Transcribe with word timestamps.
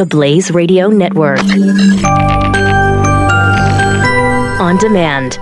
the 0.00 0.06
Blaze 0.06 0.50
Radio 0.50 0.88
Network. 0.88 1.40
On 4.58 4.78
demand. 4.78 5.38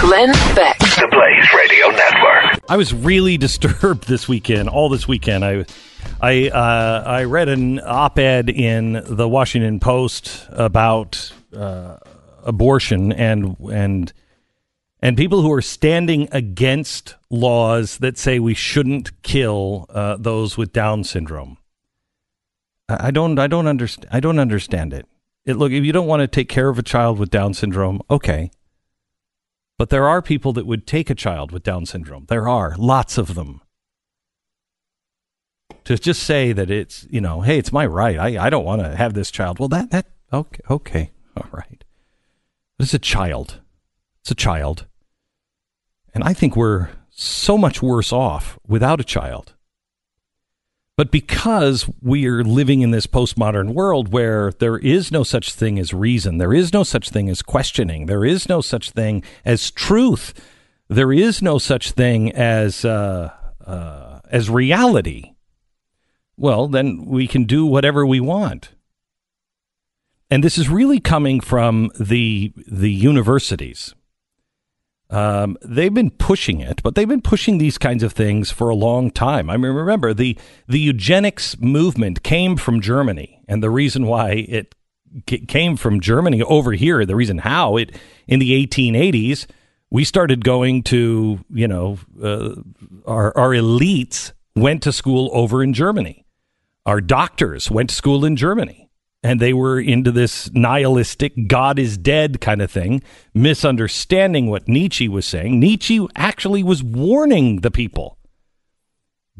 Glenn 0.00 0.30
Beck. 0.54 0.78
The 0.78 1.08
Blaze 1.10 1.48
Radio 1.56 1.88
Network. 1.88 2.60
I 2.68 2.76
was 2.76 2.94
really 2.94 3.36
disturbed 3.46 4.06
this 4.06 4.28
weekend. 4.28 4.68
All 4.68 4.88
this 4.88 5.08
weekend, 5.08 5.44
I, 5.44 5.64
I, 6.20 6.50
uh, 6.50 7.02
I 7.04 7.24
read 7.24 7.48
an 7.48 7.80
op-ed 7.80 8.48
in 8.48 9.02
the 9.04 9.28
Washington 9.28 9.80
Post 9.80 10.46
about 10.52 11.32
uh, 11.52 11.96
abortion 12.44 13.10
and 13.10 13.56
and 13.72 14.12
and 15.02 15.16
people 15.16 15.42
who 15.42 15.52
are 15.52 15.62
standing 15.62 16.28
against 16.30 17.16
laws 17.28 17.98
that 17.98 18.18
say 18.18 18.38
we 18.38 18.54
shouldn't 18.54 19.20
kill 19.22 19.86
uh, 19.88 20.16
those 20.16 20.56
with 20.56 20.72
Down 20.72 21.02
syndrome. 21.02 21.57
I 22.88 23.10
don't. 23.10 23.38
I 23.38 23.46
don't 23.46 23.66
understand. 23.66 24.08
I 24.10 24.20
don't 24.20 24.38
understand 24.38 24.94
it. 24.94 25.06
It 25.44 25.54
look 25.54 25.72
if 25.72 25.84
you 25.84 25.92
don't 25.92 26.06
want 26.06 26.20
to 26.20 26.26
take 26.26 26.48
care 26.48 26.68
of 26.68 26.78
a 26.78 26.82
child 26.82 27.18
with 27.18 27.30
Down 27.30 27.54
syndrome, 27.54 28.00
okay. 28.10 28.50
But 29.76 29.90
there 29.90 30.08
are 30.08 30.22
people 30.22 30.52
that 30.54 30.66
would 30.66 30.86
take 30.86 31.10
a 31.10 31.14
child 31.14 31.52
with 31.52 31.62
Down 31.62 31.86
syndrome. 31.86 32.26
There 32.28 32.48
are 32.48 32.74
lots 32.76 33.18
of 33.18 33.34
them. 33.34 33.60
To 35.84 35.96
just 35.96 36.22
say 36.22 36.52
that 36.52 36.70
it's 36.70 37.06
you 37.10 37.20
know, 37.20 37.42
hey, 37.42 37.58
it's 37.58 37.72
my 37.72 37.86
right. 37.86 38.18
I, 38.18 38.46
I 38.46 38.50
don't 38.50 38.64
want 38.64 38.82
to 38.82 38.96
have 38.96 39.14
this 39.14 39.30
child. 39.30 39.58
Well, 39.58 39.68
that 39.68 39.90
that 39.90 40.06
okay 40.32 40.60
okay 40.70 41.10
all 41.36 41.48
right. 41.52 41.84
But 42.78 42.84
It's 42.84 42.94
a 42.94 42.98
child. 42.98 43.60
It's 44.20 44.30
a 44.30 44.34
child. 44.34 44.86
And 46.14 46.24
I 46.24 46.32
think 46.32 46.56
we're 46.56 46.90
so 47.10 47.58
much 47.58 47.82
worse 47.82 48.12
off 48.12 48.58
without 48.66 49.00
a 49.00 49.04
child. 49.04 49.54
But 50.98 51.12
because 51.12 51.88
we 52.02 52.26
are 52.26 52.42
living 52.42 52.80
in 52.80 52.90
this 52.90 53.06
postmodern 53.06 53.72
world 53.72 54.12
where 54.12 54.50
there 54.50 54.78
is 54.78 55.12
no 55.12 55.22
such 55.22 55.54
thing 55.54 55.78
as 55.78 55.94
reason, 55.94 56.38
there 56.38 56.52
is 56.52 56.72
no 56.72 56.82
such 56.82 57.10
thing 57.10 57.28
as 57.28 57.40
questioning, 57.40 58.06
there 58.06 58.24
is 58.24 58.48
no 58.48 58.60
such 58.60 58.90
thing 58.90 59.22
as 59.44 59.70
truth, 59.70 60.34
there 60.88 61.12
is 61.12 61.40
no 61.40 61.58
such 61.58 61.92
thing 61.92 62.32
as 62.32 62.84
uh, 62.84 63.32
uh, 63.64 64.18
as 64.28 64.50
reality. 64.50 65.34
Well, 66.36 66.66
then 66.66 67.04
we 67.06 67.28
can 67.28 67.44
do 67.44 67.64
whatever 67.64 68.04
we 68.04 68.18
want, 68.18 68.70
and 70.28 70.42
this 70.42 70.58
is 70.58 70.68
really 70.68 70.98
coming 70.98 71.38
from 71.38 71.92
the 72.00 72.52
the 72.66 72.90
universities. 72.90 73.94
Um, 75.10 75.56
they've 75.62 75.92
been 75.92 76.10
pushing 76.10 76.60
it, 76.60 76.82
but 76.82 76.94
they've 76.94 77.08
been 77.08 77.22
pushing 77.22 77.58
these 77.58 77.78
kinds 77.78 78.02
of 78.02 78.12
things 78.12 78.50
for 78.50 78.68
a 78.68 78.74
long 78.74 79.10
time. 79.10 79.48
I 79.48 79.56
mean, 79.56 79.72
remember 79.72 80.12
the 80.12 80.36
the 80.66 80.78
eugenics 80.78 81.58
movement 81.60 82.22
came 82.22 82.56
from 82.56 82.80
Germany, 82.80 83.42
and 83.48 83.62
the 83.62 83.70
reason 83.70 84.06
why 84.06 84.32
it 84.32 84.74
c- 85.28 85.46
came 85.46 85.76
from 85.76 86.00
Germany 86.00 86.42
over 86.42 86.72
here, 86.72 87.06
the 87.06 87.16
reason 87.16 87.38
how 87.38 87.76
it 87.78 87.96
in 88.26 88.38
the 88.38 88.66
1880s 88.66 89.46
we 89.90 90.04
started 90.04 90.44
going 90.44 90.82
to, 90.82 91.42
you 91.50 91.66
know, 91.66 91.98
uh, 92.22 92.54
our 93.06 93.36
our 93.36 93.50
elites 93.50 94.32
went 94.54 94.82
to 94.82 94.92
school 94.92 95.30
over 95.32 95.62
in 95.62 95.72
Germany. 95.72 96.26
Our 96.84 97.00
doctors 97.00 97.70
went 97.70 97.90
to 97.90 97.94
school 97.94 98.24
in 98.24 98.36
Germany 98.36 98.87
and 99.22 99.40
they 99.40 99.52
were 99.52 99.80
into 99.80 100.12
this 100.12 100.50
nihilistic 100.52 101.48
God 101.48 101.78
is 101.78 101.98
dead 101.98 102.40
kind 102.40 102.62
of 102.62 102.70
thing, 102.70 103.02
misunderstanding 103.34 104.48
what 104.48 104.68
Nietzsche 104.68 105.08
was 105.08 105.26
saying. 105.26 105.58
Nietzsche 105.58 106.06
actually 106.14 106.62
was 106.62 106.82
warning 106.82 107.60
the 107.60 107.70
people 107.70 108.18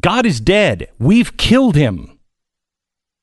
God 0.01 0.25
is 0.25 0.39
dead. 0.39 0.89
We've 0.97 1.35
killed 1.35 1.75
him. 1.75 2.19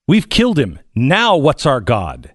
We've 0.07 0.29
killed 0.29 0.59
him. 0.59 0.79
Now, 0.95 1.37
what's 1.37 1.67
our 1.67 1.81
God? 1.81 2.35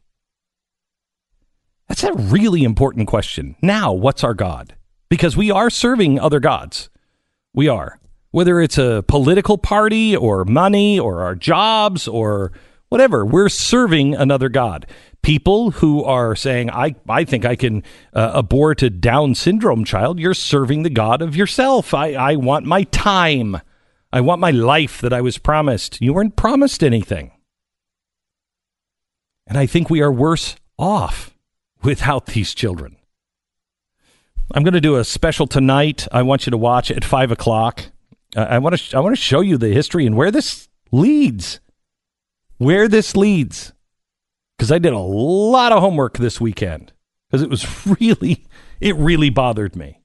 That's 1.87 2.03
a 2.03 2.13
really 2.13 2.63
important 2.63 3.07
question. 3.07 3.55
Now, 3.61 3.93
what's 3.93 4.23
our 4.23 4.33
God? 4.33 4.75
Because 5.09 5.37
we 5.37 5.51
are 5.51 5.69
serving 5.69 6.19
other 6.19 6.39
gods. 6.39 6.89
We 7.53 7.67
are. 7.67 7.99
Whether 8.31 8.61
it's 8.61 8.77
a 8.77 9.03
political 9.07 9.57
party 9.57 10.15
or 10.15 10.45
money 10.45 10.99
or 10.99 11.21
our 11.21 11.35
jobs 11.35 12.07
or 12.07 12.53
whatever. 12.91 13.25
We're 13.25 13.47
serving 13.47 14.15
another 14.15 14.49
God. 14.49 14.85
People 15.21 15.71
who 15.71 16.03
are 16.03 16.35
saying, 16.35 16.69
I, 16.69 16.95
I 17.07 17.23
think 17.23 17.45
I 17.45 17.55
can 17.55 17.83
uh, 18.13 18.31
abort 18.35 18.83
a 18.83 18.89
Down 18.89 19.33
syndrome 19.33 19.85
child, 19.85 20.19
you're 20.19 20.33
serving 20.33 20.83
the 20.83 20.89
God 20.89 21.21
of 21.21 21.33
yourself. 21.33 21.93
I, 21.93 22.13
I 22.13 22.35
want 22.35 22.65
my 22.65 22.83
time. 22.83 23.61
I 24.11 24.19
want 24.19 24.41
my 24.41 24.51
life 24.51 24.99
that 24.99 25.13
I 25.13 25.21
was 25.21 25.37
promised. 25.37 26.01
You 26.01 26.13
weren't 26.13 26.35
promised 26.35 26.83
anything. 26.83 27.31
And 29.47 29.57
I 29.57 29.67
think 29.67 29.89
we 29.89 30.01
are 30.01 30.11
worse 30.11 30.57
off 30.77 31.33
without 31.81 32.25
these 32.25 32.53
children. 32.53 32.97
I'm 34.53 34.63
going 34.63 34.73
to 34.73 34.81
do 34.81 34.97
a 34.97 35.05
special 35.05 35.47
tonight. 35.47 36.09
I 36.11 36.23
want 36.23 36.45
you 36.45 36.51
to 36.51 36.57
watch 36.57 36.91
at 36.91 37.05
five 37.05 37.31
o'clock. 37.31 37.85
I 38.35 38.57
want 38.57 38.73
to 38.73 38.77
sh- 38.77 38.93
I 38.93 38.99
want 38.99 39.15
to 39.15 39.21
show 39.21 39.39
you 39.39 39.57
the 39.57 39.69
history 39.69 40.05
and 40.05 40.17
where 40.17 40.31
this 40.31 40.67
leads 40.91 41.60
where 42.61 42.87
this 42.87 43.15
leads. 43.15 43.73
Because 44.57 44.71
I 44.71 44.77
did 44.77 44.93
a 44.93 44.99
lot 44.99 45.71
of 45.71 45.79
homework 45.81 46.19
this 46.19 46.39
weekend 46.39 46.93
because 47.27 47.41
it 47.41 47.49
was 47.49 47.65
really, 47.99 48.45
it 48.79 48.95
really 48.95 49.31
bothered 49.31 49.75
me. 49.75 49.99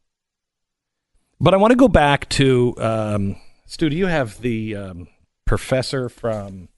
But 1.38 1.52
I 1.52 1.58
want 1.58 1.72
to 1.72 1.76
go 1.76 1.88
back 1.88 2.26
to, 2.30 2.74
um, 2.78 3.36
Stu, 3.66 3.90
do 3.90 3.96
you 3.96 4.06
have 4.06 4.40
the 4.40 4.74
um, 4.74 5.08
professor 5.44 6.08
from. 6.08 6.68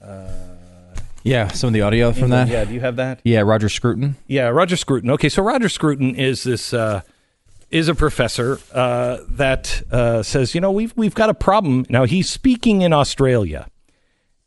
Uh, 0.00 0.28
Yeah, 1.24 1.48
some 1.48 1.66
of 1.68 1.74
the 1.74 1.80
audio 1.82 2.12
from 2.12 2.30
that. 2.30 2.46
Yeah, 2.46 2.64
do 2.64 2.72
you 2.72 2.80
have 2.80 2.94
that? 2.96 3.20
Yeah, 3.24 3.40
Roger 3.40 3.68
Scruton. 3.68 4.14
Yeah, 4.28 4.46
Roger 4.48 4.76
Scruton. 4.76 5.10
Okay, 5.10 5.28
so 5.28 5.42
Roger 5.42 5.68
Scruton 5.68 6.14
is 6.14 6.44
this 6.44 6.72
uh, 6.72 7.00
is 7.70 7.88
a 7.88 7.94
professor 7.96 8.60
uh, 8.72 9.18
that 9.30 9.82
uh, 9.90 10.22
says, 10.22 10.54
you 10.54 10.60
know, 10.60 10.70
we've 10.70 10.96
we've 10.96 11.16
got 11.16 11.28
a 11.28 11.34
problem. 11.34 11.84
Now 11.88 12.04
he's 12.04 12.30
speaking 12.30 12.82
in 12.82 12.92
Australia, 12.92 13.66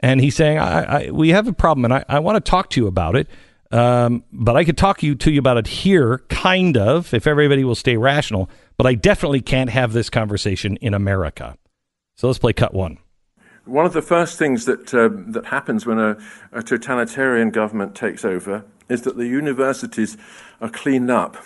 and 0.01 0.19
he's 0.19 0.35
saying, 0.35 0.57
I, 0.57 1.07
I, 1.07 1.11
we 1.11 1.29
have 1.29 1.47
a 1.47 1.53
problem, 1.53 1.85
and 1.85 1.93
I, 1.93 2.05
I 2.09 2.19
want 2.19 2.43
to 2.43 2.49
talk 2.49 2.69
to 2.71 2.81
you 2.81 2.87
about 2.87 3.15
it. 3.15 3.27
Um, 3.71 4.25
but 4.33 4.57
I 4.57 4.65
could 4.65 4.77
talk 4.77 5.01
you 5.01 5.15
to 5.15 5.31
you 5.31 5.39
about 5.39 5.57
it 5.57 5.67
here, 5.67 6.19
kind 6.27 6.75
of, 6.75 7.13
if 7.13 7.25
everybody 7.25 7.63
will 7.63 7.75
stay 7.75 7.95
rational. 7.95 8.49
But 8.75 8.85
I 8.85 8.95
definitely 8.95 9.41
can't 9.41 9.69
have 9.69 9.93
this 9.93 10.09
conversation 10.09 10.75
in 10.77 10.93
America. 10.93 11.57
So 12.15 12.27
let's 12.27 12.39
play 12.39 12.53
cut 12.53 12.73
one. 12.73 12.97
One 13.65 13.85
of 13.85 13.93
the 13.93 14.01
first 14.01 14.37
things 14.37 14.65
that 14.65 14.93
uh, 14.93 15.09
that 15.31 15.45
happens 15.45 15.85
when 15.85 15.99
a, 15.99 16.17
a 16.51 16.63
totalitarian 16.63 17.51
government 17.51 17.95
takes 17.95 18.25
over 18.25 18.65
is 18.91 19.03
that 19.03 19.17
the 19.17 19.27
universities 19.27 20.17
are 20.59 20.69
cleaned 20.69 21.09
up. 21.09 21.37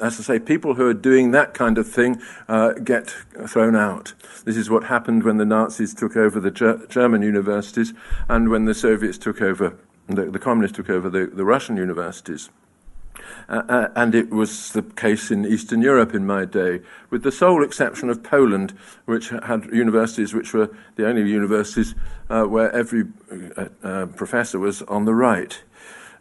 As 0.00 0.18
I 0.18 0.22
say, 0.22 0.38
people 0.38 0.74
who 0.74 0.88
are 0.88 0.94
doing 0.94 1.30
that 1.32 1.52
kind 1.52 1.76
of 1.76 1.86
thing 1.88 2.20
uh, 2.48 2.72
get 2.72 3.10
thrown 3.46 3.76
out. 3.76 4.14
This 4.44 4.56
is 4.56 4.70
what 4.70 4.84
happened 4.84 5.22
when 5.22 5.36
the 5.36 5.44
Nazis 5.44 5.94
took 5.94 6.16
over 6.16 6.40
the 6.40 6.50
Ger- 6.50 6.86
German 6.88 7.22
universities 7.22 7.92
and 8.28 8.48
when 8.48 8.64
the 8.64 8.74
Soviets 8.74 9.18
took 9.18 9.42
over, 9.42 9.76
the, 10.06 10.24
the 10.26 10.38
communists 10.38 10.76
took 10.76 10.88
over 10.88 11.10
the, 11.10 11.26
the 11.26 11.44
Russian 11.44 11.76
universities. 11.76 12.48
Uh, 13.48 13.62
uh, 13.68 13.88
and 13.96 14.14
it 14.14 14.30
was 14.30 14.72
the 14.72 14.82
case 14.82 15.30
in 15.30 15.44
Eastern 15.44 15.82
Europe 15.82 16.14
in 16.14 16.26
my 16.26 16.44
day, 16.44 16.80
with 17.10 17.22
the 17.22 17.32
sole 17.32 17.62
exception 17.62 18.08
of 18.08 18.22
Poland, 18.22 18.72
which 19.04 19.28
had 19.28 19.66
universities 19.72 20.32
which 20.32 20.54
were 20.54 20.70
the 20.96 21.06
only 21.06 21.28
universities 21.28 21.94
uh, 22.30 22.44
where 22.44 22.72
every 22.72 23.04
uh, 23.56 23.66
uh, 23.82 24.06
professor 24.06 24.58
was 24.58 24.82
on 24.82 25.04
the 25.04 25.14
right. 25.14 25.62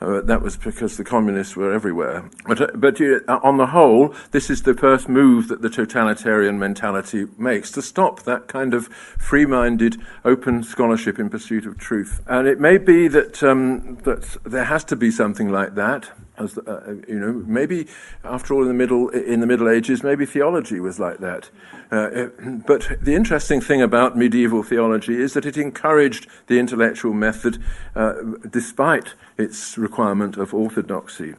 Uh, 0.01 0.19
that 0.21 0.41
was 0.41 0.57
because 0.57 0.97
the 0.97 1.03
communists 1.03 1.55
were 1.55 1.71
everywhere. 1.71 2.27
But, 2.47 2.59
uh, 2.59 2.67
but 2.73 2.99
uh, 2.99 3.39
on 3.43 3.57
the 3.57 3.67
whole, 3.67 4.15
this 4.31 4.49
is 4.49 4.63
the 4.63 4.73
first 4.73 5.07
move 5.07 5.47
that 5.49 5.61
the 5.61 5.69
totalitarian 5.69 6.57
mentality 6.57 7.27
makes 7.37 7.71
to 7.73 7.83
stop 7.83 8.23
that 8.23 8.47
kind 8.47 8.73
of 8.73 8.87
free 8.87 9.45
minded, 9.45 9.97
open 10.25 10.63
scholarship 10.63 11.19
in 11.19 11.29
pursuit 11.29 11.67
of 11.67 11.77
truth. 11.77 12.21
And 12.25 12.47
it 12.47 12.59
may 12.59 12.79
be 12.79 13.07
that, 13.09 13.43
um, 13.43 13.97
that 14.03 14.37
there 14.43 14.65
has 14.65 14.83
to 14.85 14.95
be 14.95 15.11
something 15.11 15.49
like 15.49 15.75
that. 15.75 16.09
As, 16.41 16.57
uh, 16.57 16.95
you 17.07 17.19
know, 17.19 17.33
maybe 17.45 17.87
after 18.23 18.53
all, 18.53 18.61
in 18.61 18.67
the 18.67 18.73
middle 18.73 19.09
in 19.09 19.39
the 19.39 19.47
Middle 19.47 19.69
Ages, 19.69 20.03
maybe 20.03 20.25
theology 20.25 20.79
was 20.79 20.99
like 20.99 21.19
that. 21.19 21.49
Uh, 21.91 22.27
but 22.65 22.97
the 23.01 23.13
interesting 23.15 23.61
thing 23.61 23.81
about 23.81 24.17
medieval 24.17 24.63
theology 24.63 25.15
is 25.21 25.33
that 25.33 25.45
it 25.45 25.57
encouraged 25.57 26.27
the 26.47 26.57
intellectual 26.57 27.13
method, 27.13 27.61
uh, 27.95 28.13
despite 28.49 29.13
its 29.37 29.77
requirement 29.77 30.37
of 30.37 30.53
orthodoxy. 30.53 31.35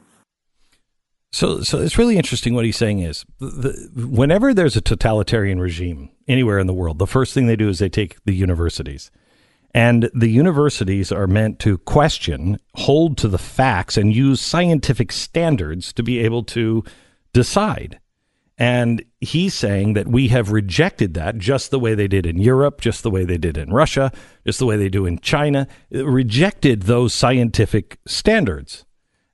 So, 1.34 1.62
so 1.62 1.78
it's 1.78 1.96
really 1.96 2.19
interesting. 2.19 2.54
What 2.54 2.66
he's 2.66 2.76
saying 2.76 2.99
is, 2.99 3.25
the, 3.38 3.90
whenever 3.94 4.52
there's 4.52 4.76
a 4.76 4.82
totalitarian 4.82 5.60
regime 5.60 6.10
anywhere 6.28 6.58
in 6.58 6.66
the 6.66 6.75
world, 6.75 6.99
the 6.99 7.06
first 7.06 7.32
thing 7.32 7.46
they 7.46 7.56
do 7.56 7.70
is 7.70 7.78
they 7.78 7.88
take 7.88 8.22
the 8.25 8.34
universities, 8.34 9.10
and 9.75 10.11
the 10.15 10.29
universities 10.29 11.11
are 11.11 11.27
meant 11.27 11.59
to 11.61 11.79
question, 11.79 12.59
hold 12.75 13.17
to 13.19 13.29
the 13.29 13.39
facts, 13.39 13.97
and 13.97 14.15
use 14.15 14.41
scientific 14.41 15.13
standards 15.13 15.93
to 15.95 16.03
be 16.03 16.19
able 16.19 16.43
to 16.45 16.85
decide. 17.33 17.99
And 18.59 19.05
he's 19.21 19.55
saying 19.55 19.95
that 19.95 20.09
we 20.09 20.29
have 20.29 20.53
rejected 20.53 21.15
that 21.15 21.39
just 21.39 21.71
the 21.71 21.81
way 21.81 21.95
they 21.95 22.07
did 22.07 22.27
in 22.27 22.39
Europe, 22.39 22.81
just 22.81 23.03
the 23.03 23.11
way 23.11 23.25
they 23.25 23.39
did 23.39 23.57
in 23.57 23.73
Russia, 23.73 24.13
just 24.47 24.59
the 24.59 24.67
way 24.67 24.77
they 24.77 24.91
do 24.91 25.07
in 25.07 25.19
China, 25.19 25.67
rejected 25.91 26.83
those 26.83 27.15
scientific 27.15 27.99
standards. 28.07 28.85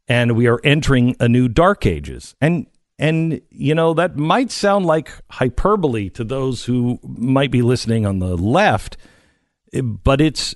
And 0.06 0.37
we 0.37 0.46
are 0.46 0.61
entering 0.62 1.17
a 1.20 1.29
new 1.29 1.49
dark 1.49 1.85
ages. 1.85 2.37
And 2.40 2.67
and 3.00 3.40
you 3.50 3.75
know 3.75 3.94
that 3.94 4.17
might 4.17 4.50
sound 4.50 4.87
like 4.87 5.12
hyperbole 5.31 6.08
to 6.11 6.25
those 6.25 6.64
who 6.64 6.99
might 7.02 7.50
be 7.50 7.62
listening 7.62 8.06
on 8.06 8.19
the 8.19 8.37
left, 8.37 8.96
but 9.82 10.20
it's 10.20 10.54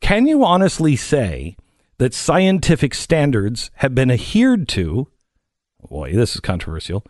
can 0.00 0.26
you 0.26 0.44
honestly 0.44 0.96
say 0.96 1.56
that 1.98 2.14
scientific 2.14 2.94
standards 2.94 3.70
have 3.76 3.94
been 3.94 4.10
adhered 4.10 4.68
to? 4.68 5.08
Boy, 5.88 6.12
this 6.12 6.34
is 6.34 6.40
controversial 6.40 7.04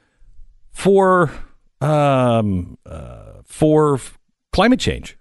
for 0.71 1.31
um, 1.81 2.79
uh, 2.87 3.43
for 3.45 4.01
climate 4.53 4.81
change. 4.81 5.17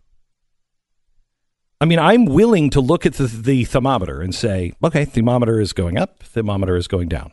I 1.82 1.86
mean, 1.86 2.00
I'm 2.00 2.26
willing 2.26 2.70
to 2.72 2.82
look 2.82 3.06
at 3.06 3.14
the, 3.14 3.28
the 3.28 3.64
thermometer 3.64 4.22
and 4.22 4.36
say, 4.36 4.74
okay, 4.84 5.06
thermometer 5.06 5.62
is 5.62 5.72
going 5.72 5.98
up, 5.98 6.22
thermometer 6.24 6.76
is 6.76 6.90
going 6.90 7.08
down. 7.08 7.32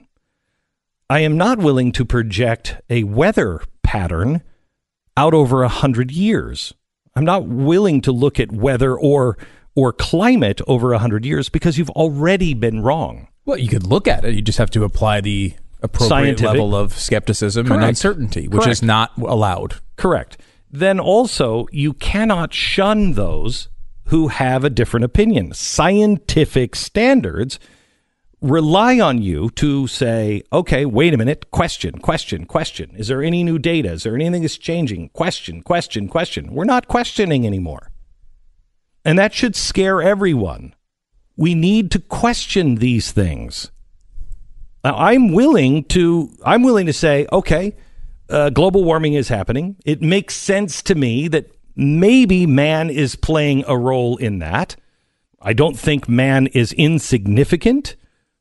I 1.11 1.21
am 1.21 1.37
not 1.37 1.59
willing 1.59 1.91
to 1.93 2.05
project 2.05 2.81
a 2.89 3.03
weather 3.05 3.61
pattern 3.83 4.43
out 5.17 5.35
over 5.35 5.63
a 5.63 5.69
hundred 5.69 6.11
years. 6.13 6.75
I'm 7.17 7.25
not 7.25 7.49
willing 7.49 8.03
to 8.03 8.13
look 8.13 8.39
at 8.39 8.53
weather 8.53 8.97
or 8.97 9.39
or 9.75 9.93
climate 9.93 10.61
over 10.67 10.93
a 10.93 10.99
hundred 10.99 11.25
years 11.27 11.49
because 11.49 11.77
you've 11.79 11.91
already 11.91 12.55
been 12.55 12.83
wrong. 12.83 13.29
Well, 13.45 13.59
you 13.59 13.69
could 13.69 13.87
look 13.87 14.07
at 14.09 14.25
it. 14.25 14.35
You 14.35 14.43
just 14.43 14.59
have 14.59 14.71
to 14.71 14.85
apply 14.85 15.21
the 15.21 15.55
appropriate 15.83 16.09
Scientific. 16.09 16.47
level 16.53 16.75
of 16.75 16.93
skepticism 16.95 17.67
Correct. 17.67 17.81
and 17.83 17.89
uncertainty, 17.89 18.49
which 18.49 18.63
Correct. 18.63 18.73
is 18.73 18.83
not 18.83 19.13
allowed. 19.19 19.77
Correct. 19.97 20.39
Then 20.71 20.99
also, 20.99 21.67
you 21.73 21.93
cannot 21.93 22.53
shun 22.53 23.13
those 23.13 23.69
who 24.07 24.29
have 24.29 24.65
a 24.65 24.71
different 24.71 25.05
opinion. 25.05 25.53
Scientific 25.53 26.75
standards 26.75 27.59
rely 28.51 29.01
on 29.01 29.23
you 29.23 29.51
to 29.51 29.87
say, 29.87 30.43
okay, 30.53 30.85
wait 30.85 31.15
a 31.15 31.17
minute, 31.17 31.51
question, 31.51 31.99
question, 31.99 32.45
question. 32.45 32.95
Is 32.97 33.09
there 33.09 33.23
any 33.23 33.45
new 33.45 33.59
data? 33.59 33.93
Is 33.93 34.03
there 34.05 34.15
anything 34.15 34.43
that's 34.43 34.59
changing? 34.59 35.11
Question, 35.11 35.63
question, 35.63 36.09
question. 36.09 36.53
We're 36.53 36.65
not 36.65 36.89
questioning 36.89 37.47
anymore. 37.47 37.91
And 39.05 39.19
that 39.19 39.35
should 39.35 39.55
scare 39.55 40.03
everyone. 40.03 40.75
We 41.37 41.55
need 41.55 41.91
to 41.93 41.99
question 41.99 42.77
these 42.77 43.13
things. 43.13 43.71
Now, 44.83 44.97
I'm 44.97 45.33
willing 45.33 45.85
to 45.85 46.31
I'm 46.45 46.63
willing 46.63 46.87
to 46.87 46.93
say, 46.93 47.27
okay, 47.33 47.75
uh, 48.29 48.51
global 48.51 48.85
warming 48.85 49.15
is 49.15 49.29
happening. 49.29 49.77
It 49.85 50.03
makes 50.03 50.35
sense 50.35 50.83
to 50.85 50.95
me 50.95 51.29
that 51.29 51.51
maybe 51.75 52.47
man 52.47 52.91
is 52.91 53.17
playing 53.17 53.65
a 53.67 53.77
role 53.77 54.17
in 54.17 54.39
that. 54.39 54.77
I 55.41 55.53
don't 55.53 55.79
think 55.79 56.09
man 56.09 56.47
is 56.49 56.73
insignificant, 56.73 57.95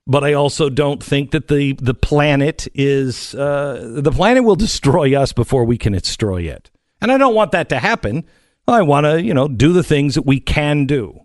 but 0.08 0.24
I 0.24 0.34
also 0.34 0.70
don't 0.70 1.04
think 1.04 1.32
that 1.32 1.48
the 1.48 1.74
the 1.74 1.94
planet 1.94 2.68
is 2.74 3.36
uh, 3.36 4.00
the 4.02 4.12
planet 4.12 4.44
will 4.44 4.56
destroy 4.56 5.20
us 5.20 5.34
before 5.34 5.66
we 5.66 5.78
can 5.78 5.94
destroy 5.94 6.44
it. 6.44 6.72
And 7.02 7.12
I 7.12 7.18
don't 7.18 7.36
want 7.36 7.52
that 7.52 7.70
to 7.70 7.80
happen. 7.80 8.26
I 8.68 8.82
want 8.82 9.06
to, 9.06 9.22
you 9.22 9.34
know, 9.34 9.48
do 9.48 9.74
the 9.74 9.84
things 9.84 10.16
that 10.16 10.26
we 10.26 10.40
can 10.40 10.86
do. 10.86 11.20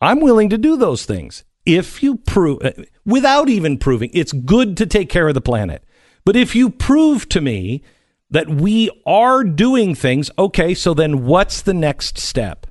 I'm 0.00 0.20
willing 0.20 0.50
to 0.50 0.58
do 0.58 0.76
those 0.76 1.04
things 1.04 1.44
if 1.68 2.02
you 2.02 2.16
prove, 2.16 2.62
uh, 2.64 2.72
without 3.04 3.50
even 3.50 3.76
proving, 3.76 4.10
it's 4.14 4.32
good 4.32 4.76
to 4.78 4.86
take 4.86 5.10
care 5.10 5.28
of 5.28 5.34
the 5.34 5.40
planet. 5.42 5.84
But 6.24 6.34
if 6.34 6.56
you 6.56 6.70
prove 6.70 7.28
to 7.28 7.42
me 7.42 7.82
that 8.30 8.48
we 8.48 8.90
are 9.04 9.44
doing 9.44 9.94
things, 9.94 10.30
okay, 10.38 10.72
so 10.72 10.94
then 10.94 11.26
what's 11.26 11.60
the 11.60 11.74
next 11.74 12.18
step? 12.18 12.66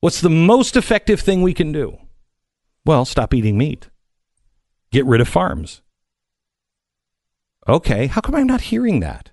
What's 0.00 0.20
the 0.20 0.30
most 0.30 0.76
effective 0.76 1.20
thing 1.20 1.42
we 1.42 1.52
can 1.52 1.72
do? 1.72 1.98
Well, 2.84 3.04
stop 3.04 3.34
eating 3.34 3.58
meat. 3.58 3.88
Get 4.96 5.04
rid 5.04 5.20
of 5.20 5.28
farms. 5.28 5.82
Okay, 7.68 8.06
how 8.06 8.22
come 8.22 8.34
I'm 8.34 8.46
not 8.46 8.62
hearing 8.62 9.00
that? 9.00 9.28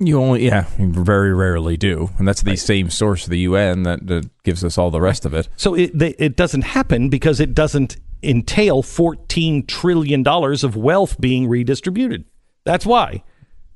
You 0.00 0.20
only, 0.20 0.44
yeah, 0.44 0.66
you 0.76 0.92
very 0.92 1.32
rarely 1.32 1.76
do, 1.76 2.10
and 2.18 2.26
that's 2.26 2.42
the 2.42 2.56
same 2.56 2.90
source 2.90 3.22
of 3.22 3.30
the 3.30 3.38
UN 3.38 3.84
that, 3.84 4.08
that 4.08 4.28
gives 4.42 4.64
us 4.64 4.76
all 4.76 4.90
the 4.90 5.00
rest 5.00 5.24
of 5.24 5.34
it. 5.34 5.48
So 5.54 5.74
it 5.74 5.96
they, 5.96 6.16
it 6.18 6.34
doesn't 6.34 6.62
happen 6.62 7.10
because 7.10 7.38
it 7.38 7.54
doesn't 7.54 7.96
entail 8.24 8.82
14 8.82 9.66
trillion 9.66 10.24
dollars 10.24 10.64
of 10.64 10.74
wealth 10.74 11.20
being 11.20 11.46
redistributed. 11.46 12.24
That's 12.64 12.84
why 12.84 13.22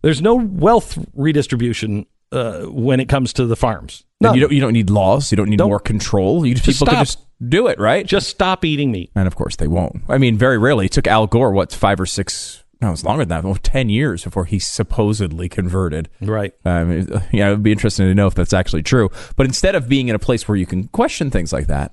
there's 0.00 0.20
no 0.20 0.34
wealth 0.34 0.98
redistribution 1.14 2.06
uh, 2.32 2.62
when 2.66 2.98
it 3.00 3.08
comes 3.08 3.32
to 3.34 3.46
the 3.46 3.56
farms. 3.56 4.04
None. 4.20 4.34
you 4.34 4.40
don't, 4.42 4.52
you 4.52 4.60
don't 4.60 4.72
need 4.72 4.88
laws. 4.90 5.30
You 5.32 5.36
don't 5.36 5.48
need 5.48 5.56
Don't- 5.58 5.68
more 5.68 5.80
control. 5.80 6.46
You 6.46 6.54
just, 6.54 6.64
Just 6.64 6.78
people 6.80 6.86
can 6.96 7.04
stop. 7.06 7.22
just 7.24 7.48
do 7.48 7.66
it, 7.66 7.78
right? 7.80 8.06
Just 8.06 8.28
stop 8.28 8.64
eating 8.64 8.92
meat. 8.92 9.10
and 9.16 9.26
of 9.26 9.34
course 9.36 9.56
they 9.56 9.66
won't. 9.66 10.02
I 10.08 10.18
mean, 10.18 10.38
very 10.38 10.58
rarely. 10.58 10.86
It 10.86 10.92
took 10.92 11.06
Al 11.06 11.26
Gore 11.26 11.50
what 11.52 11.72
five 11.72 12.00
or 12.00 12.06
six? 12.06 12.62
No, 12.80 12.88
it 12.88 12.92
was 12.92 13.04
longer 13.04 13.24
than 13.24 13.28
that. 13.42 13.44
Well, 13.44 13.56
ten 13.56 13.88
years 13.88 14.24
before 14.24 14.44
he 14.44 14.58
supposedly 14.58 15.48
converted. 15.48 16.08
Right. 16.20 16.52
Um, 16.64 16.90
it- 16.90 17.10
yeah, 17.32 17.48
it 17.48 17.50
would 17.50 17.62
be 17.62 17.72
interesting 17.72 18.06
to 18.06 18.14
know 18.14 18.26
if 18.28 18.34
that's 18.34 18.52
actually 18.52 18.82
true. 18.84 19.10
But 19.36 19.46
instead 19.46 19.74
of 19.74 19.88
being 19.88 20.08
in 20.08 20.14
a 20.14 20.18
place 20.20 20.46
where 20.48 20.56
you 20.56 20.66
can 20.66 20.88
question 20.88 21.30
things 21.30 21.52
like 21.52 21.66
that, 21.66 21.92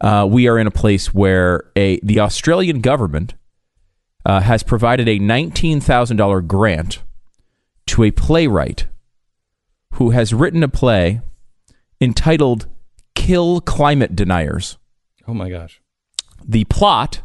uh, 0.00 0.26
we 0.30 0.48
are 0.48 0.58
in 0.58 0.66
a 0.66 0.70
place 0.70 1.12
where 1.14 1.64
a 1.76 2.00
the 2.02 2.20
Australian 2.20 2.80
government 2.80 3.34
uh, 4.24 4.40
has 4.40 4.62
provided 4.62 5.08
a 5.08 5.18
nineteen 5.18 5.78
thousand 5.80 6.16
dollar 6.16 6.40
grant 6.40 7.02
to 7.86 8.02
a 8.04 8.10
playwright 8.10 8.86
who 9.94 10.10
has 10.10 10.34
written 10.34 10.62
a 10.62 10.68
play 10.68 11.20
entitled 12.00 12.66
"Kill 13.14 13.60
Climate 13.60 14.16
Deniers." 14.16 14.78
Oh 15.26 15.34
my 15.34 15.50
gosh. 15.50 15.80
The 16.46 16.64
plot 16.64 17.22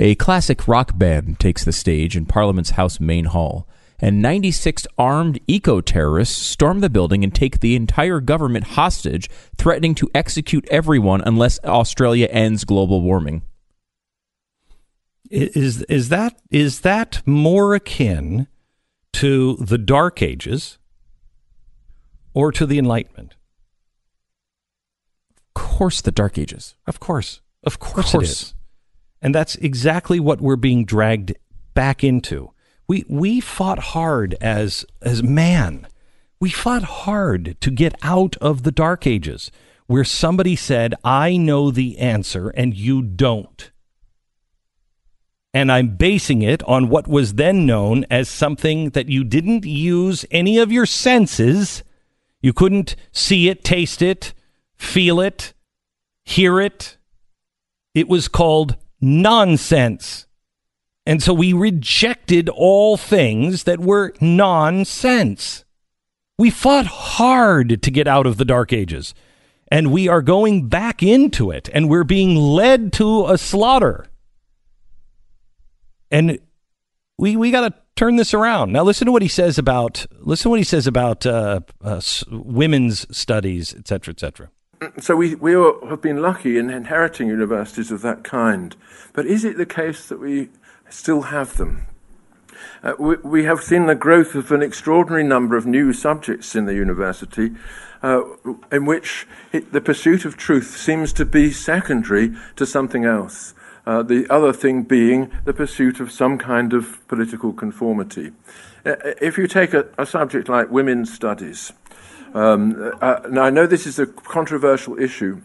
a 0.00 0.14
classic 0.14 0.66
rock 0.66 0.96
band 0.96 1.38
takes 1.38 1.62
the 1.62 1.72
stage 1.72 2.16
in 2.16 2.24
Parliament's 2.24 2.70
House 2.70 2.98
main 2.98 3.26
hall, 3.26 3.68
and 3.98 4.22
96 4.22 4.86
armed 4.96 5.38
eco 5.46 5.82
terrorists 5.82 6.40
storm 6.40 6.80
the 6.80 6.88
building 6.88 7.22
and 7.22 7.34
take 7.34 7.60
the 7.60 7.76
entire 7.76 8.18
government 8.18 8.64
hostage, 8.64 9.28
threatening 9.58 9.94
to 9.96 10.10
execute 10.14 10.66
everyone 10.70 11.20
unless 11.26 11.62
Australia 11.64 12.28
ends 12.30 12.64
global 12.64 13.02
warming. 13.02 13.42
Is 15.30 15.82
is 15.82 16.08
that 16.08 16.40
is 16.50 16.80
that 16.80 17.20
more 17.26 17.74
akin 17.74 18.48
to 19.12 19.56
the 19.56 19.78
Dark 19.78 20.22
Ages 20.22 20.78
or 22.34 22.52
to 22.52 22.66
the 22.66 22.78
Enlightenment? 22.78 23.34
Of 25.36 25.54
course, 25.54 26.00
the 26.00 26.12
Dark 26.12 26.38
Ages. 26.38 26.76
Of 26.86 27.00
course. 27.00 27.40
Of 27.62 27.78
course, 27.78 28.12
course. 28.12 28.24
it 28.24 28.30
is. 28.30 28.54
And 29.22 29.34
that's 29.34 29.56
exactly 29.56 30.18
what 30.18 30.40
we're 30.40 30.56
being 30.56 30.84
dragged 30.84 31.34
back 31.74 32.02
into. 32.02 32.52
We 32.88 33.04
we 33.08 33.40
fought 33.40 33.78
hard 33.78 34.34
as 34.40 34.84
as 35.02 35.22
man. 35.22 35.86
We 36.40 36.50
fought 36.50 36.82
hard 36.82 37.56
to 37.60 37.70
get 37.70 37.94
out 38.02 38.36
of 38.36 38.62
the 38.62 38.72
dark 38.72 39.06
ages 39.06 39.50
where 39.86 40.04
somebody 40.04 40.56
said, 40.56 40.94
"I 41.04 41.36
know 41.36 41.70
the 41.70 41.98
answer 41.98 42.48
and 42.48 42.74
you 42.74 43.02
don't." 43.02 43.70
And 45.52 45.70
I'm 45.70 45.96
basing 45.96 46.42
it 46.42 46.62
on 46.62 46.88
what 46.88 47.08
was 47.08 47.34
then 47.34 47.66
known 47.66 48.06
as 48.08 48.28
something 48.28 48.90
that 48.90 49.08
you 49.08 49.24
didn't 49.24 49.66
use 49.66 50.24
any 50.30 50.58
of 50.58 50.72
your 50.72 50.86
senses. 50.86 51.82
You 52.40 52.52
couldn't 52.52 52.96
see 53.12 53.48
it, 53.48 53.64
taste 53.64 54.02
it, 54.02 54.32
feel 54.76 55.20
it, 55.20 55.52
hear 56.24 56.60
it. 56.60 56.96
It 57.94 58.08
was 58.08 58.28
called 58.28 58.76
nonsense. 59.00 60.26
And 61.06 61.22
so 61.22 61.34
we 61.34 61.52
rejected 61.52 62.48
all 62.48 62.96
things 62.96 63.64
that 63.64 63.80
were 63.80 64.14
nonsense. 64.20 65.64
We 66.38 66.50
fought 66.50 66.86
hard 66.86 67.82
to 67.82 67.90
get 67.90 68.06
out 68.06 68.26
of 68.26 68.36
the 68.36 68.44
dark 68.44 68.72
ages. 68.72 69.14
And 69.68 69.92
we 69.92 70.08
are 70.08 70.22
going 70.22 70.68
back 70.68 71.02
into 71.02 71.50
it. 71.50 71.68
And 71.72 71.88
we're 71.88 72.04
being 72.04 72.36
led 72.36 72.92
to 72.94 73.26
a 73.26 73.38
slaughter. 73.38 74.06
And 76.10 76.38
we, 77.18 77.36
we 77.36 77.50
got 77.50 77.68
to 77.68 77.79
turn 77.96 78.16
this 78.16 78.32
around. 78.32 78.72
Now, 78.72 78.82
listen 78.82 79.06
to 79.06 79.12
what 79.12 79.22
he 79.22 79.28
says 79.28 79.58
about, 79.58 80.06
listen 80.20 80.44
to 80.44 80.50
what 80.50 80.58
he 80.58 80.64
says 80.64 80.86
about 80.86 81.26
uh, 81.26 81.60
uh, 81.82 82.00
women's 82.30 83.06
studies, 83.16 83.74
et 83.74 83.86
cetera, 83.86 84.12
et 84.12 84.20
cetera. 84.20 84.50
So 84.98 85.14
we, 85.14 85.34
we 85.34 85.52
have 85.52 86.00
been 86.00 86.22
lucky 86.22 86.56
in 86.56 86.70
inheriting 86.70 87.28
universities 87.28 87.90
of 87.90 88.00
that 88.02 88.24
kind. 88.24 88.74
But 89.12 89.26
is 89.26 89.44
it 89.44 89.58
the 89.58 89.66
case 89.66 90.08
that 90.08 90.18
we 90.18 90.48
still 90.88 91.22
have 91.22 91.58
them? 91.58 91.86
Uh, 92.82 92.94
we, 92.98 93.16
we 93.16 93.44
have 93.44 93.60
seen 93.60 93.86
the 93.86 93.94
growth 93.94 94.34
of 94.34 94.50
an 94.50 94.62
extraordinary 94.62 95.22
number 95.22 95.56
of 95.56 95.66
new 95.66 95.92
subjects 95.92 96.56
in 96.56 96.64
the 96.64 96.74
university 96.74 97.50
uh, 98.02 98.22
in 98.72 98.86
which 98.86 99.26
it, 99.52 99.72
the 99.72 99.80
pursuit 99.80 100.24
of 100.24 100.36
truth 100.36 100.76
seems 100.76 101.12
to 101.12 101.26
be 101.26 101.50
secondary 101.50 102.34
to 102.56 102.64
something 102.64 103.04
else. 103.04 103.54
Uh, 103.90 104.04
the 104.04 104.24
other 104.30 104.52
thing 104.52 104.84
being 104.84 105.32
the 105.44 105.52
pursuit 105.52 105.98
of 105.98 106.12
some 106.12 106.38
kind 106.38 106.72
of 106.72 107.04
political 107.08 107.52
conformity. 107.52 108.30
Uh, 108.86 108.94
if 109.20 109.36
you 109.36 109.48
take 109.48 109.74
a, 109.74 109.84
a 109.98 110.06
subject 110.06 110.48
like 110.48 110.70
women's 110.70 111.12
studies, 111.12 111.72
um, 112.32 112.92
uh, 113.02 113.18
now 113.28 113.42
I 113.42 113.50
know 113.50 113.66
this 113.66 113.88
is 113.88 113.98
a 113.98 114.06
controversial 114.06 114.96
issue. 114.96 115.40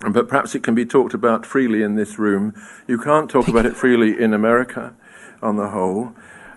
But 0.00 0.28
perhaps 0.28 0.56
it 0.56 0.64
can 0.64 0.74
be 0.74 0.84
talked 0.84 1.14
about 1.14 1.46
freely 1.46 1.82
in 1.82 1.94
this 1.94 2.18
room. 2.18 2.60
You 2.88 2.98
can't 2.98 3.30
talk 3.30 3.46
about 3.46 3.66
it 3.66 3.76
freely 3.76 4.20
in 4.20 4.34
America, 4.34 4.92
on 5.40 5.54
the 5.54 5.68
whole. 5.68 6.12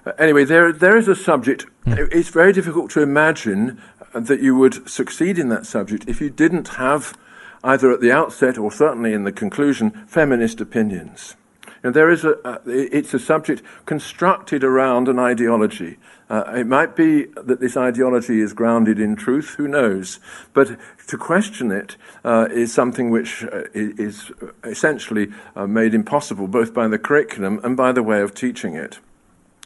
Uh, 0.07 0.13
anyway, 0.17 0.45
there, 0.45 0.71
there 0.71 0.97
is 0.97 1.07
a 1.07 1.15
subject. 1.15 1.67
It's 1.85 2.29
very 2.29 2.53
difficult 2.53 2.89
to 2.91 3.01
imagine 3.03 3.79
that 4.15 4.41
you 4.41 4.55
would 4.55 4.89
succeed 4.89 5.37
in 5.37 5.49
that 5.49 5.67
subject 5.67 6.05
if 6.07 6.21
you 6.21 6.31
didn't 6.31 6.69
have, 6.69 7.15
either 7.63 7.91
at 7.91 8.01
the 8.01 8.11
outset 8.11 8.57
or 8.57 8.71
certainly 8.71 9.13
in 9.13 9.23
the 9.23 9.31
conclusion, 9.31 9.91
feminist 10.07 10.59
opinions. 10.61 11.35
And 11.83 11.93
there 11.93 12.09
is 12.09 12.23
a, 12.23 12.37
uh, 12.47 12.59
it's 12.65 13.13
a 13.13 13.19
subject 13.19 13.61
constructed 13.85 14.63
around 14.63 15.09
an 15.09 15.19
ideology. 15.19 15.97
Uh, 16.29 16.43
it 16.55 16.65
might 16.65 16.95
be 16.95 17.25
that 17.35 17.59
this 17.59 17.75
ideology 17.75 18.39
is 18.39 18.53
grounded 18.53 18.99
in 18.99 19.17
truth, 19.17 19.55
who 19.57 19.67
knows? 19.67 20.19
But 20.53 20.77
to 21.07 21.17
question 21.17 21.71
it 21.71 21.97
uh, 22.23 22.47
is 22.49 22.73
something 22.73 23.09
which 23.09 23.43
uh, 23.43 23.63
is 23.73 24.31
essentially 24.63 25.27
uh, 25.55 25.67
made 25.67 25.93
impossible 25.93 26.47
both 26.47 26.73
by 26.73 26.87
the 26.87 26.97
curriculum 26.97 27.59
and 27.63 27.75
by 27.75 27.91
the 27.91 28.03
way 28.03 28.21
of 28.21 28.33
teaching 28.33 28.75
it. 28.75 28.99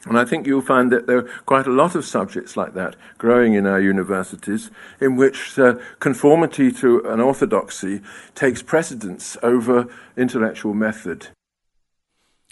And 0.09 0.17
I 0.17 0.25
think 0.25 0.47
you'll 0.47 0.61
find 0.61 0.91
that 0.91 1.07
there 1.07 1.17
are 1.17 1.29
quite 1.45 1.67
a 1.67 1.71
lot 1.71 1.95
of 1.95 2.05
subjects 2.05 2.55
like 2.55 2.73
that 2.73 2.95
growing 3.17 3.53
in 3.53 3.65
our 3.65 3.79
universities 3.79 4.71
in 4.99 5.15
which 5.15 5.57
uh, 5.59 5.75
conformity 5.99 6.71
to 6.73 6.99
an 7.05 7.19
orthodoxy 7.19 8.01
takes 8.35 8.61
precedence 8.61 9.37
over 9.43 9.87
intellectual 10.15 10.73
method. 10.73 11.27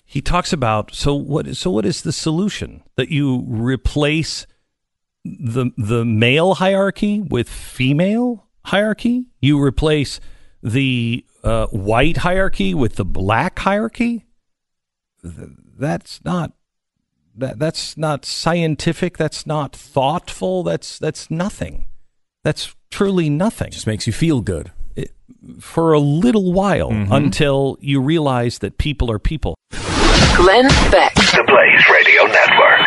He 0.06 0.22
talks 0.22 0.54
about 0.54 0.94
so 0.94 1.16
what 1.16 1.56
so 1.56 1.72
what 1.72 1.86
is 1.86 2.04
the 2.04 2.12
solution? 2.12 2.84
That 2.96 3.10
you 3.10 3.44
replace 3.48 4.46
the 5.24 5.72
the 5.78 6.06
male 6.06 6.56
hierarchy 6.56 7.22
with 7.22 7.50
female 7.50 8.48
hierarchy? 8.66 9.26
You 9.42 9.62
replace 9.62 10.20
the 10.62 11.26
uh, 11.44 11.68
white 11.68 12.18
hierarchy 12.18 12.74
with 12.74 12.96
the 12.96 13.06
black 13.06 13.58
hierarchy? 13.60 14.26
That's 15.24 16.24
not 16.24 16.54
that 17.38 17.60
that's 17.60 17.98
not 17.98 18.26
scientific 18.26 19.18
that's 19.18 19.46
not 19.46 19.76
thoughtful 19.76 20.64
that's 20.64 20.98
that's 21.00 21.30
nothing 21.30 21.86
that's 22.44 22.76
truly 22.92 23.30
nothing 23.30 23.72
just 23.72 23.88
makes 23.88 24.08
you 24.08 24.14
feel 24.14 24.42
good 24.42 24.72
it, 24.96 25.12
for 25.60 25.94
a 25.94 26.00
little 26.00 26.54
while 26.54 26.92
mm-hmm. 26.92 27.12
until 27.12 27.78
you 27.82 28.02
realize 28.02 28.60
that 28.60 28.78
people 28.78 29.12
are 29.12 29.20
people 29.20 29.56
Glenn 30.36 30.68
Beck. 30.92 31.14
The 31.16 31.46
Blaze 31.48 31.86
Radio 31.90 32.26
Network. 32.26 32.80